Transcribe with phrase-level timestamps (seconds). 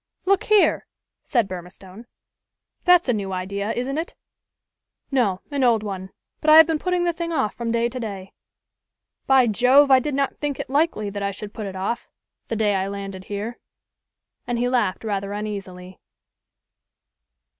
[0.25, 0.87] "Look here!"
[1.23, 2.07] said Burmistone,
[2.85, 4.15] "that's a new idea, isn't it?"
[5.11, 7.99] "No, an old one; but I have been putting the thing off from day to
[7.99, 8.33] day.
[9.27, 9.91] By Jove!
[9.91, 12.07] I did not think it likely that I should put it off,
[12.47, 13.59] the day I landed here."
[14.47, 15.99] And he laughed rather uneasily.